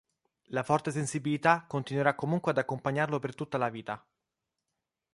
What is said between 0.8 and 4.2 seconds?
sensibilità continuerà comunque ad accompagnarlo per tutta la vita.